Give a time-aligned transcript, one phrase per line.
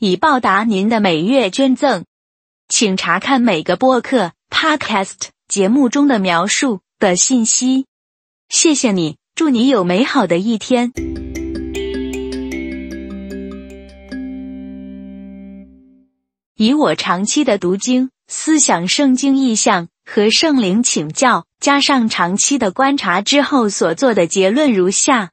[0.00, 2.04] 以报答您的每月捐赠，
[2.68, 7.86] 请查看每个播客 （podcast） 节目中的描述的信息。
[8.48, 10.92] 谢谢你，祝你有美好的一天。
[16.54, 25.32] 以我长期的读经、思想圣经意象和圣灵请教，加上长期的观察之后所做的结论如下：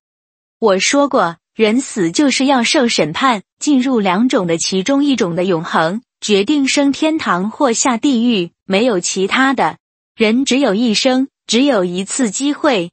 [0.57, 1.37] 我说过。
[1.55, 9.77] 人死就是要受审判，进入两种的其中一种的永恒，决定升天堂或下地狱，没有其他的。
[10.17, 12.91] 人只有一生，只有一次机会。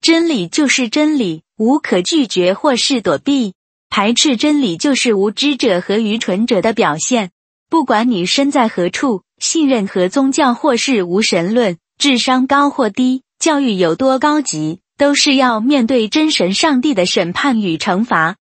[0.00, 3.54] 真理就是真理，无可拒绝或是躲避。
[3.88, 7.30] 排斥真理就是无知者和愚蠢者的表现。
[7.70, 14.80] 不管你身在何处，信任何宗教或是无神论，智商高或低，教育有多高级。
[15.02, 18.36] 都是要面对真神上帝的审判与惩罚。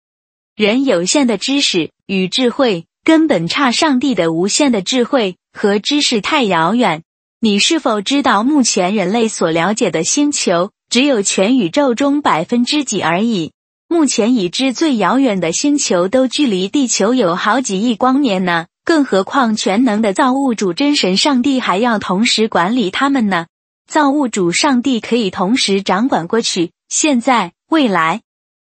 [0.57, 7.03] 人有限的知识与智慧，根本差上帝的无限的智慧和知识太遥远。
[7.39, 13.53] 你是否知道，目前人类所了解的星球只有全宇宙中百分之几而已？
[13.87, 23.45] 目前已知最遥远的星球都距离地球有好几亿光年呢，更何况全能的造物主真神上帝还要同时管理他们呢？
[23.89, 28.21] 造物主上帝可以同时掌管过去、现在、未来。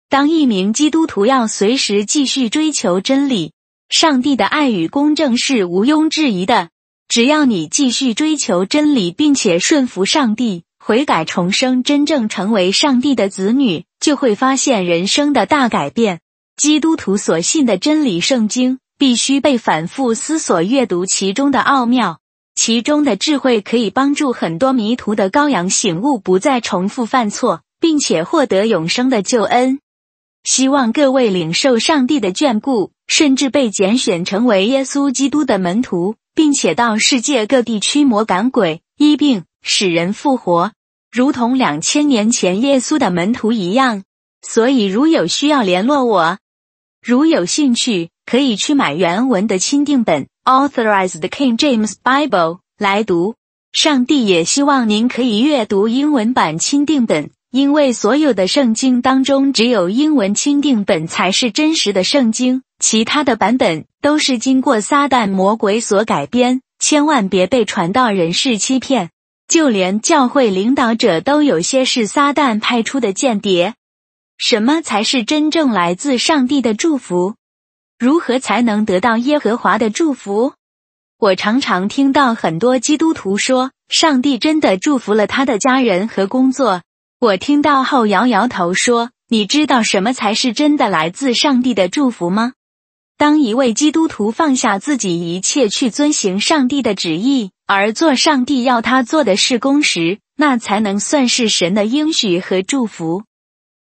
[0.10, 3.54] 当一名基督徒要随时继续追求真理，
[3.90, 6.70] 上帝的爱与公正是毋庸置疑的。
[7.08, 16.22] 只要你继续追求真理，并且顺服上帝，悔改重生，真正成为上帝的子女，就会发现人生的大改变。
[16.58, 22.20] 基督徒所信的真理圣经，必须被反复思索、阅读其中的奥妙。
[22.56, 29.80] 其中的智慧可以帮助很多迷途的羔羊醒悟，不再重复犯错，并且获得永生的救恩。
[30.44, 40.72] 希望各位领受上帝的眷顾，甚至被拣选成为耶稣基督的门徒，并且到世界各地驱魔赶鬼、医病、使人复活，
[41.12, 44.04] 如同两千年前耶稣的门徒一样。
[44.42, 46.38] 所以，如有需要联络我，
[47.02, 50.28] 如有兴趣，可以去买原文的钦定本。
[50.46, 53.36] Authorized King James Bible 来读。
[53.72, 66.62] 上帝也希望您可以阅读英文版钦定本，因为所有的圣经当中，只有英文钦定本才是真实的圣经，其他的版本都是经过撒旦魔鬼所改编。
[66.78, 69.12] 千万别被传道人士欺骗，
[69.48, 73.76] 就连教会领导者都有些是撒旦派出的间谍。
[74.38, 77.36] 什么才是真正来自上帝的祝福？
[78.04, 80.56] 如何才能得到耶和华的祝福？
[81.18, 86.82] 我常常听到很多基督徒说，上帝真的祝福了他的家人和工作。
[87.22, 92.52] 我听到后摇摇头说：“你知道什么才是真的来自上帝的祝福吗？”
[93.18, 103.24] 当一位基督徒放下自己一切去遵行上帝的旨意，而做上帝要他做的事工时，那才能算是神的应许和祝福。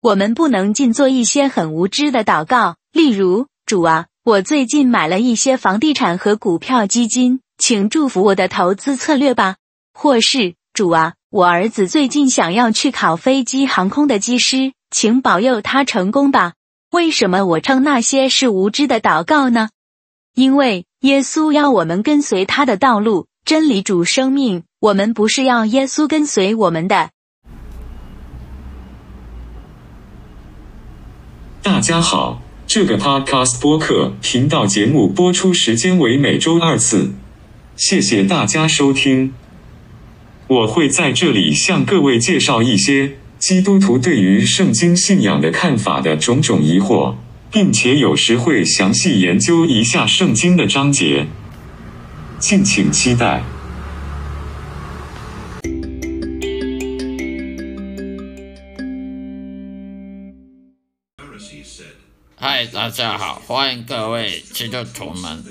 [0.01, 3.47] 我们不能尽做一些很无知的祷告，例如。
[3.67, 9.57] 主啊，我最近买了一些房地产和股票基金，请祝福我的投资策略吧。
[9.93, 16.53] 或是主啊，我儿子最近想要去考飞机航空的机师，请保佑他成功吧。
[16.93, 19.71] 为什么我称那些是无知的祷告呢？
[20.33, 24.63] 因为耶稣要我们跟随他的道路，真理主生命。
[24.79, 27.11] 我们不是要耶稣跟随我们的。
[31.65, 32.46] 大家好。
[32.77, 37.15] 这个 Podcast 播客频道节目播出时间为每周二次，
[37.75, 39.33] 谢谢大家收听。
[40.47, 47.15] 我会在这里向各位介绍一些基督徒对于圣经信仰的看法的种种疑惑，
[47.51, 51.29] 并且有时会详细研究一下圣经的章节，
[52.39, 53.43] 敬请期待。
[62.49, 65.45] 嗨，大家好，欢迎各位基督徒们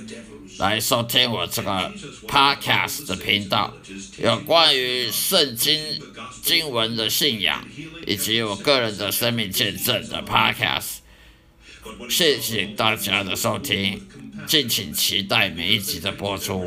[0.60, 1.94] 来收听我这个
[2.26, 3.74] podcast 的频道，
[4.18, 6.02] 有关于圣经
[6.42, 7.68] 经文的信仰
[8.08, 11.00] 以及我个人的生命见证的 podcast。
[12.10, 14.08] 谢谢大家的收听。
[14.48, 16.66] 敬请期待每一集的播出。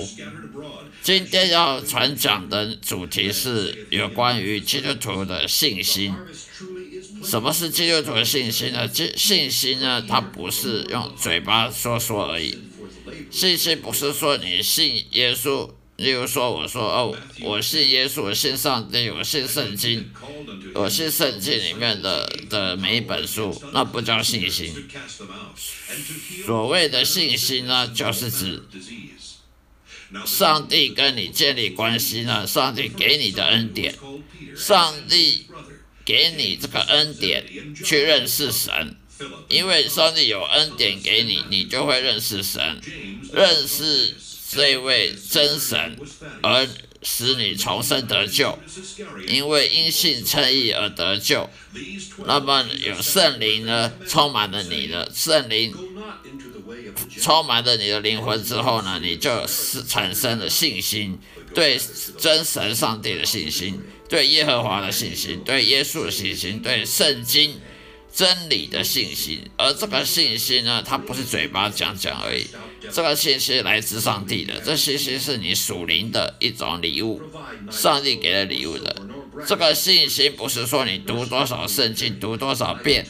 [1.01, 6.15] 今天要传讲的主题是有关于基督徒的信心。
[7.29, 8.89] 什么是基督徒的信心呢？
[8.89, 10.03] 信信心呢？
[10.09, 12.59] 它不是用嘴巴说说而已。
[13.31, 20.11] 信心不是说你信耶稣，例如说我说哦，我信耶稣，我信上帝，我信圣经，
[20.75, 24.75] 我信圣经里面的的每一本书，那不叫信心。
[26.47, 28.63] 所谓的信心呢，就是指
[30.25, 33.95] 上帝跟你建立关系呢，上帝给你的恩典，
[34.57, 35.47] 上帝
[36.09, 37.45] 给你这个恩典
[37.85, 38.97] 去认识神。
[39.49, 42.81] 因为上帝有恩典给你，你就会认识神，
[43.33, 44.15] 认识
[44.51, 45.99] 这位真神，
[46.41, 46.67] 而
[47.03, 48.59] 使你重生得救。
[49.27, 51.51] 因为因信称义而得救，
[52.27, 55.75] 那么有圣灵呢，充满了你的圣灵，
[57.21, 61.19] 充满了你的灵魂之后呢，你就是产生了信心，
[61.55, 61.79] 对
[62.19, 67.61] 真神上帝的信心，对耶和华的信心，对耶稣的信心，对圣经。
[68.11, 72.45] 真理的信心，而这个信心呢，它不是嘴巴讲讲而已，
[72.91, 77.21] 这个信心来自上帝的，这信心是你属灵的一种礼物，
[77.71, 78.97] 上帝给的礼物的。
[79.47, 83.07] 这个信心不是说你读多少圣经，读多少遍，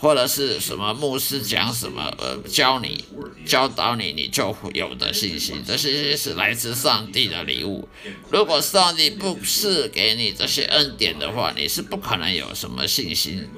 [0.00, 3.04] 或者是什么牧师讲什么，呃，教你、
[3.46, 5.62] 教导你，你就有的信心。
[5.66, 7.88] 这信心是来自上帝的礼物。
[8.30, 13.48] 如果上帝不是给你这些恩典的话，你是不可能有什么信心。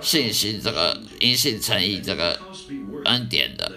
[0.00, 2.40] 信心这个因信称义这个
[3.04, 3.72] 恩典的，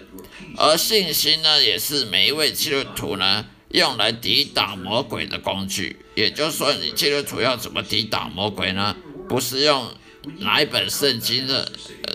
[0.56, 5.96] 而信心呢，也是每一位基督徒呢用来抵挡魔鬼的工具。
[6.14, 8.96] 也就是说，你基督徒要怎么抵挡魔鬼呢？
[9.28, 9.92] 不是用
[10.38, 11.70] 哪一本圣经的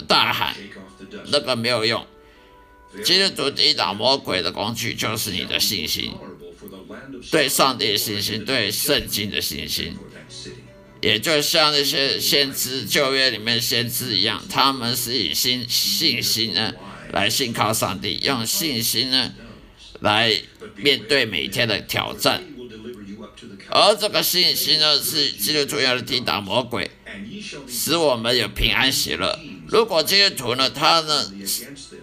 [0.07, 0.56] 大喊，
[1.27, 2.06] 那个没有用。
[3.03, 6.13] 基督徒抵挡魔鬼的工具就是你的信心，
[7.31, 9.95] 对上帝的信心，对圣经的信心。
[11.01, 16.74] 也就像那些先知旧约里面先知一样，他们是以信信心呢
[17.12, 19.33] 来信靠上帝，用信心呢
[20.01, 20.31] 来
[20.75, 22.44] 面对每天的挑战。
[23.69, 26.92] 而这个信心呢，是基督徒要抵挡魔鬼，
[27.68, 29.40] 使我们有平安喜乐。
[29.68, 31.31] 如果基督徒呢，他呢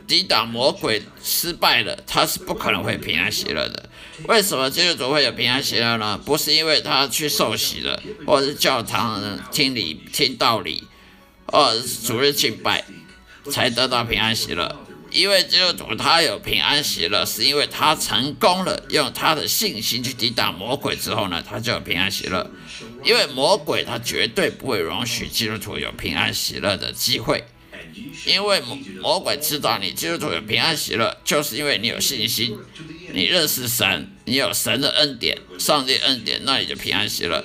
[0.07, 3.91] 抵挡魔鬼失败了，他是不可能会平安喜乐的。
[4.25, 6.19] 为什么基督徒会有平安喜乐呢？
[6.25, 9.23] 不是因为他去受洗了，或者是教堂
[9.53, 10.85] 听理听道理，
[11.47, 12.85] 或是主日敬拜
[13.51, 14.88] 才得到平安喜乐。
[15.19, 22.49] 因为基督徒他有平安喜乐，是因为他成功了用他的信心去抵挡魔鬼之后呢，他就有平安喜乐。
[23.05, 27.45] 因为魔鬼他绝对不会容许基督徒有平安喜乐的机会。
[28.27, 32.57] 因为魔魔鬼知道你基督徒有平安喜乐，就是因为你有信心，
[33.13, 37.45] 你认识神，你有神的恩典，上帝恩典，那你就平安喜乐。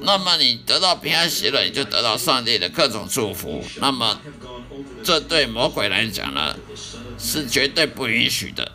[0.00, 3.64] 那么你得到平安喜乐，你就得到上帝的各种祝福。
[3.80, 4.20] 那么
[5.02, 6.54] 这对魔鬼来讲呢，
[7.18, 8.72] 是绝对不允许的。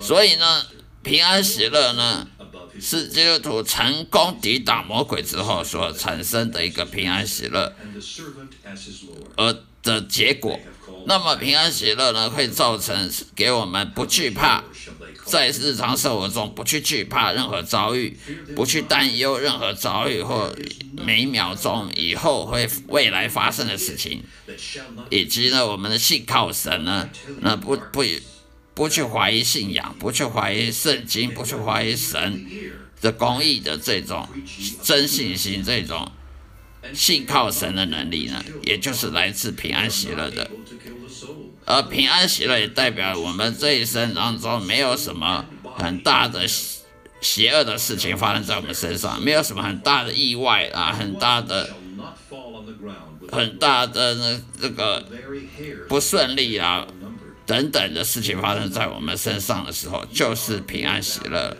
[0.00, 0.64] 所以呢，
[1.02, 2.26] 平安喜乐呢，
[2.80, 7.74] 是基督徒成功抵挡魔鬼之后所产生的一个平安喜乐。
[9.36, 10.58] 而的结果，
[11.06, 14.64] 那么平安喜乐呢，会造成给我们不惧怕，
[15.24, 18.16] 在日常生活中不去惧怕任何遭遇，
[18.54, 20.54] 不去担忧任何遭遇或
[20.96, 24.22] 每秒钟以后会未来发生的事情，
[25.10, 27.08] 以及呢，我们的信靠神呢，
[27.40, 28.04] 那不不
[28.74, 32.44] 不去怀疑信仰，不去怀疑圣经，不去怀疑神
[33.00, 34.28] 的公义的这种
[34.82, 36.12] 真信心，这种。
[36.92, 40.50] 信靠神的能力呢，也就是来自平安喜乐的，
[41.66, 45.44] 而平安喜乐也代表我们这一生当中没有什么
[45.76, 46.82] 很大的邪
[47.20, 51.70] 邪恶的事情发生在我们身上，没有什么很大的意外啊，很大的、
[53.32, 55.02] 很大的那这个
[55.88, 56.86] 不顺利啊
[57.46, 61.56] 等等的事情发生在我们身上的时候，就是平安喜乐。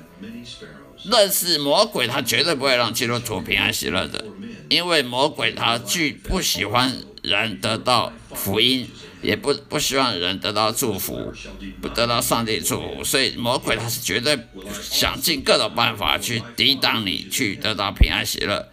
[1.04, 4.24] 认识魔鬼，他绝对不会让基督徒平安喜乐的。
[4.68, 8.88] 因为魔鬼他拒不喜欢人得到福音，
[9.24, 11.32] 也不不希望人得到祝福，
[11.80, 14.38] 不得到上帝祝福，所以魔鬼他是绝对
[14.82, 18.68] 想尽各种办法去抵挡你，去得到平安喜乐。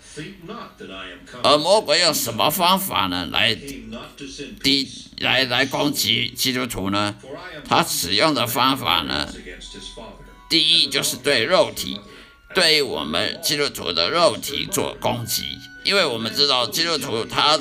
[1.41, 3.29] 而魔鬼用什么方法呢？
[3.31, 4.87] 来抵
[5.19, 7.15] 来来攻击基督徒呢？
[7.67, 9.33] 他使用的方法呢？
[10.49, 11.97] 第一就是对肉体，
[12.53, 15.43] 对我们基督徒的肉体做攻击。
[15.85, 17.59] 因为我们知道基督徒他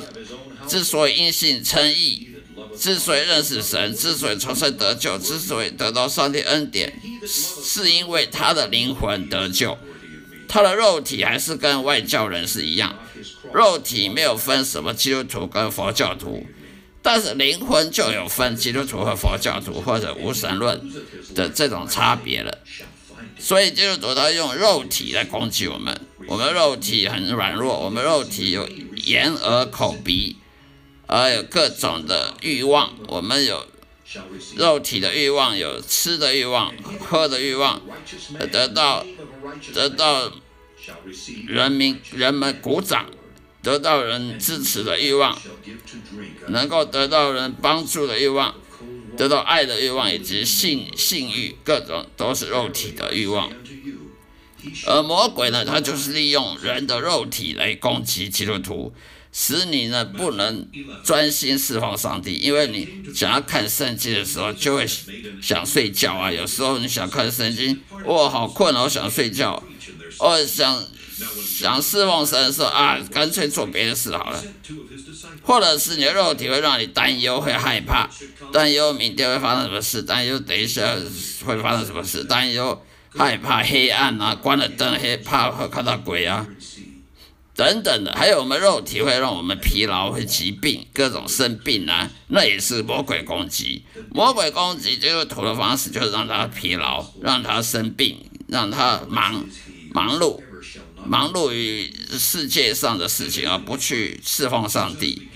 [0.67, 2.30] 之所以因信称义，
[2.77, 6.93] 之所以认识神，之所以重生得救，之所以得到上帝恩典，
[7.27, 9.77] 是因为他的灵魂得救，
[10.47, 12.95] 他的肉体还是跟外教人是一样，
[13.53, 16.45] 肉体没有分什么基督徒跟佛教徒，
[17.01, 20.81] 但是灵魂就有分基督徒和佛教徒或者无神论
[21.35, 22.57] 的这种差别了。
[23.37, 30.37] 所以基督徒他用肉体来攻击我们，我们肉体很软弱，我们肉体有眼耳口鼻。
[31.11, 33.67] 而有各种的欲望，我们有
[34.55, 37.81] 肉体的欲望，有吃的欲望，喝的欲望，
[38.49, 39.05] 得到
[39.73, 40.31] 得到
[41.49, 43.09] 人民人们鼓掌，
[43.61, 45.37] 得到人支持的欲望，
[46.47, 48.55] 能够得到人帮助的欲望，
[49.17, 53.51] 得到爱的欲望，以及性性欲，各种都是肉体的欲望。
[54.87, 58.93] 而魔鬼呢，他就是利用人的肉体来攻击基督徒。
[59.31, 60.67] 使你呢不能
[61.03, 64.85] 专心侍奉上帝，因为你想要看圣经的时候就会
[65.41, 66.31] 想睡觉啊。
[66.31, 69.61] 有时候你想看圣经，我，好困哦，想睡觉。
[70.17, 70.83] 哦，想
[71.45, 74.43] 想侍奉神的时候啊，干脆做别的事好了。
[75.43, 78.09] 或者是你的肉体会让你担忧，会害怕，
[78.51, 80.95] 担忧明天会发生什么事，担忧等一下
[81.45, 86.45] 会发生什么事，担忧害怕黑暗啊，关了灯害怕会看到鬼啊。
[87.53, 93.83] 等等的，还有我们肉体会让我们疲劳，会疾病，各种生病啊，那也是魔鬼攻击。
[94.09, 98.17] 魔鬼攻击就是土的方式就是让他疲劳，让他生病，
[98.47, 99.45] 让他忙
[99.93, 100.41] 忙碌，
[101.05, 105.27] 忙碌于世界上的事情，而不去侍奉上帝，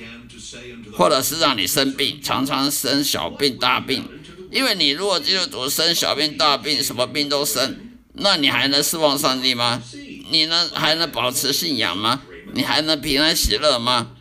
[0.94, 4.08] 或者是让你生病，常常生小病大病。
[4.52, 7.78] 因为你如果基督徒生小病大病，什么病都生，
[8.14, 9.84] 那你还能侍奉上帝吗？
[10.30, 12.22] 你能还能保持信仰吗？
[12.54, 14.12] 你还能平安喜乐吗？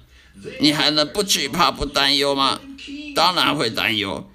[0.60, 2.60] 你还能不惧怕不担忧吗？
[3.14, 4.30] 当然会担忧。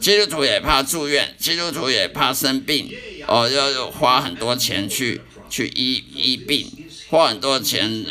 [0.00, 2.90] 基督徒也怕住院，基督徒也怕生病，
[3.26, 6.70] 哦，要花很多钱去去医医病，
[7.08, 8.04] 花很多钱，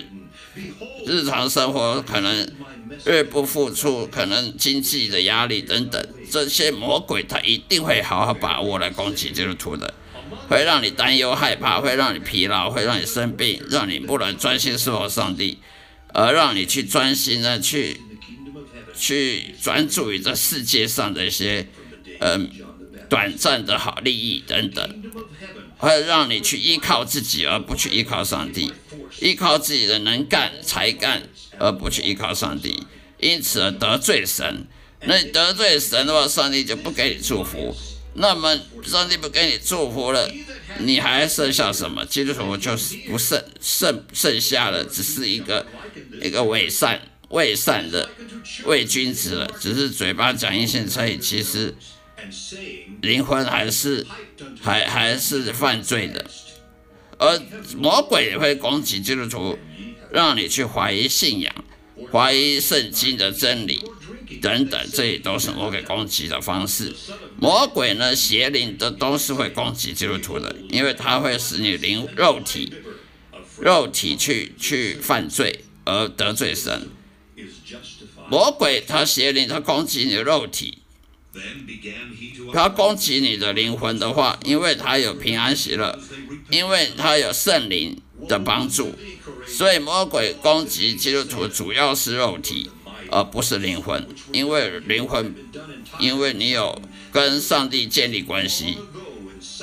[1.06, 2.52] 日常生活可能
[3.06, 9.94] 日不付出，可能经济的压力等等，这些魔鬼他一定会好好把握来攻击基督徒的。
[10.50, 15.60] 会让你担忧害怕，会让你疲劳，会让你生病，让你不能专心侍奉上帝，
[16.08, 18.02] 而让你去专心的去
[18.96, 21.68] 去专注于这世界上的一些
[22.20, 22.50] 嗯
[23.08, 25.04] 短暂的好利益等等，
[25.78, 28.74] 会让你去依靠自己而不去依靠上帝，
[29.20, 31.22] 依靠自己的能干才干
[31.60, 32.88] 而不去依靠上帝，
[33.20, 34.66] 因此而得罪神。
[35.08, 37.76] 那你得罪神的话，上帝就不给你祝福。
[38.16, 40.32] 那么上帝不给你祝福了，
[40.80, 42.06] 你还剩下什么？
[42.06, 45.66] 基督徒就是不剩剩剩下的，只是一个
[46.22, 48.08] 一个伪善伪善的
[48.66, 51.74] 伪君子了，只是嘴巴讲一些所以其实
[53.02, 54.06] 灵魂还是
[54.62, 56.24] 还还是犯罪的。
[57.18, 57.42] 而
[57.76, 59.58] 魔鬼也会攻击基督徒，
[60.12, 61.52] 让你去怀疑信仰，
[62.12, 63.84] 怀疑圣经的真理。
[64.42, 66.94] 等等，这也都是魔鬼攻击的方式。
[67.40, 72.74] 魔鬼呢，邪灵的都是会攻击基督徒的，因为它会使你灵肉体
[73.60, 76.90] 肉体去去犯罪而得罪神。
[78.30, 80.80] 魔鬼他邪灵，他攻击你的肉体，
[82.54, 86.00] 他攻击你的灵魂的话，因为他有平安喜乐，
[86.50, 88.96] 因为他有圣灵的帮助，
[89.48, 92.70] 所以魔鬼攻击基督徒主要是肉体。
[93.14, 95.36] 而不是灵魂，因为灵魂，
[96.00, 98.80] 因为你有跟上帝建立关系。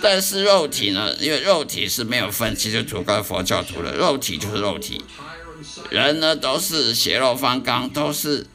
[0.02, 1.14] 但是肉体呢？
[1.21, 5.02] 因为肉体是没有分基督徒跟佛教徒的，肉体就是肉体。
[5.90, 8.47] 人呢都是血肉方刚，都是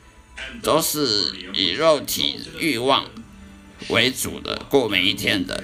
[0.64, 3.06] 都是以肉体欲望
[3.90, 5.64] 为主的过每一天的。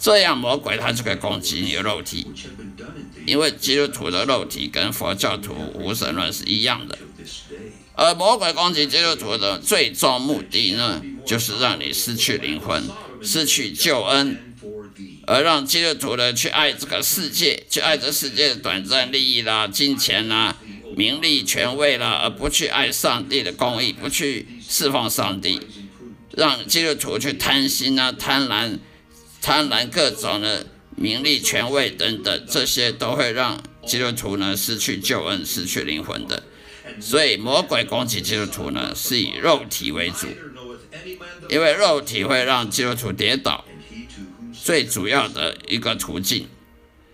[0.00, 2.26] 这样魔鬼他就可以攻击你的肉体，
[3.26, 6.98] 因为基督徒的肉体跟佛教徒无神论是一样的。
[8.00, 12.82] 而魔鬼攻击基督徒的最终目的呢，就是让你失去灵魂，
[13.22, 14.54] 失去救恩，
[15.26, 20.56] 而让基督徒呢去爱这个世界，去爱这世界的短暂利益啦、金钱啦、
[20.96, 25.60] 名利权位啦，而不去爱上帝的公义，不去释放上帝，
[26.34, 28.78] 让基督徒去贪心啊、贪婪、
[29.42, 30.64] 贪婪各种的
[30.96, 36.44] 名利权位等等，这些都会让基督徒呢失去救恩、失去灵魂的。
[36.98, 40.26] 所以魔鬼攻击基督徒呢，是以肉体为主，
[41.48, 43.64] 因为肉体会让基督徒跌倒，
[44.52, 46.48] 最主要的一个途径。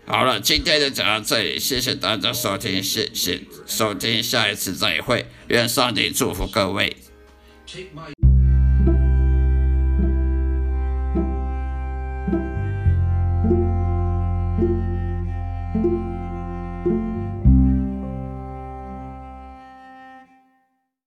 [0.06, 6.97] 好了，今天就讲到这里，谢谢大家收听，谢谢收听，下一次再会，愿上帝祝福各位。